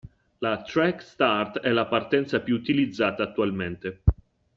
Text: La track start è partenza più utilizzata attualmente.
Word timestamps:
La 0.39 0.63
track 0.63 0.99
start 1.03 1.59
è 1.59 1.71
partenza 1.87 2.39
più 2.39 2.55
utilizzata 2.55 3.21
attualmente. 3.21 4.01